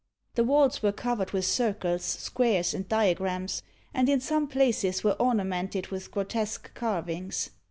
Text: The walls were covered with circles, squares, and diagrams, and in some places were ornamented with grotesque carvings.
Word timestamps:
The 0.33 0.43
walls 0.43 0.81
were 0.81 0.91
covered 0.91 1.29
with 1.29 1.45
circles, 1.45 2.01
squares, 2.03 2.73
and 2.73 2.89
diagrams, 2.89 3.61
and 3.93 4.09
in 4.09 4.19
some 4.19 4.47
places 4.47 5.03
were 5.03 5.15
ornamented 5.21 5.89
with 5.89 6.09
grotesque 6.09 6.73
carvings. 6.73 7.51